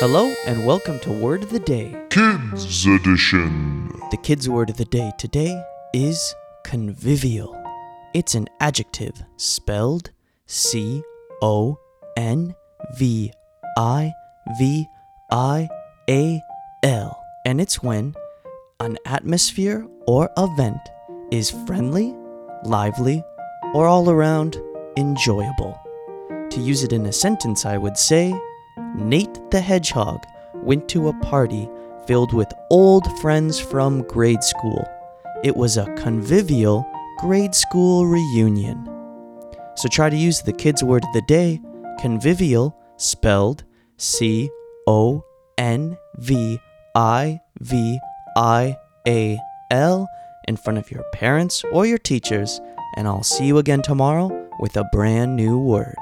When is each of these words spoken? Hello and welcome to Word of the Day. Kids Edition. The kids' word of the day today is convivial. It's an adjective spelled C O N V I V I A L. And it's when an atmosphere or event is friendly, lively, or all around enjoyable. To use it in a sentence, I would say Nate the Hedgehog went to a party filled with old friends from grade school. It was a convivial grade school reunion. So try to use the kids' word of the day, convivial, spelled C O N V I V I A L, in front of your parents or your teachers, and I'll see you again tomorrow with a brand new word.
Hello 0.00 0.34
and 0.44 0.66
welcome 0.66 0.98
to 1.00 1.12
Word 1.12 1.44
of 1.44 1.50
the 1.50 1.60
Day. 1.60 1.94
Kids 2.10 2.84
Edition. 2.84 3.88
The 4.10 4.16
kids' 4.16 4.48
word 4.48 4.68
of 4.68 4.76
the 4.76 4.84
day 4.86 5.12
today 5.18 5.62
is 5.94 6.34
convivial. 6.64 7.56
It's 8.12 8.34
an 8.34 8.48
adjective 8.58 9.12
spelled 9.36 10.10
C 10.46 11.00
O 11.42 11.78
N 12.16 12.56
V 12.98 13.32
I 13.78 14.12
V 14.58 14.84
I 15.30 15.68
A 16.10 16.40
L. 16.82 17.24
And 17.46 17.60
it's 17.60 17.80
when 17.80 18.16
an 18.80 18.98
atmosphere 19.06 19.86
or 20.08 20.28
event 20.36 20.80
is 21.30 21.52
friendly, 21.68 22.12
lively, 22.64 23.22
or 23.74 23.86
all 23.86 24.10
around 24.10 24.60
enjoyable. 24.96 25.80
To 26.50 26.60
use 26.60 26.82
it 26.82 26.92
in 26.92 27.06
a 27.06 27.12
sentence, 27.12 27.64
I 27.64 27.78
would 27.78 27.96
say 27.96 28.34
Nate 28.96 29.50
the 29.50 29.60
Hedgehog 29.60 30.24
went 30.54 30.88
to 30.90 31.08
a 31.08 31.20
party 31.20 31.68
filled 32.06 32.32
with 32.32 32.52
old 32.70 33.06
friends 33.20 33.58
from 33.58 34.02
grade 34.02 34.42
school. 34.42 34.86
It 35.42 35.56
was 35.56 35.76
a 35.76 35.92
convivial 35.94 36.86
grade 37.18 37.54
school 37.54 38.06
reunion. 38.06 38.88
So 39.76 39.88
try 39.88 40.10
to 40.10 40.16
use 40.16 40.42
the 40.42 40.52
kids' 40.52 40.84
word 40.84 41.04
of 41.04 41.12
the 41.12 41.22
day, 41.22 41.60
convivial, 41.98 42.76
spelled 42.96 43.64
C 43.96 44.50
O 44.86 45.24
N 45.58 45.96
V 46.18 46.58
I 46.94 47.40
V 47.60 47.98
I 48.36 48.76
A 49.06 49.38
L, 49.70 50.08
in 50.46 50.56
front 50.56 50.78
of 50.78 50.90
your 50.90 51.04
parents 51.12 51.64
or 51.72 51.86
your 51.86 51.98
teachers, 51.98 52.60
and 52.96 53.08
I'll 53.08 53.22
see 53.22 53.46
you 53.46 53.58
again 53.58 53.82
tomorrow 53.82 54.48
with 54.60 54.76
a 54.76 54.88
brand 54.92 55.36
new 55.36 55.58
word. 55.58 55.96